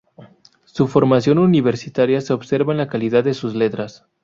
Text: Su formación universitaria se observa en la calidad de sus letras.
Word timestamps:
Su 0.65 0.87
formación 0.87 1.37
universitaria 1.37 2.21
se 2.21 2.33
observa 2.33 2.73
en 2.73 2.79
la 2.79 2.87
calidad 2.87 3.23
de 3.23 3.35
sus 3.35 3.53
letras. 3.53 4.07